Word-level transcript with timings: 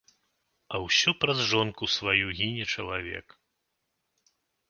А 0.75 0.79
ўсё 0.85 1.09
праз 1.25 1.37
жонку 1.51 1.89
сваю 1.97 2.25
гіне 2.39 2.65
чалавек. 2.77 3.27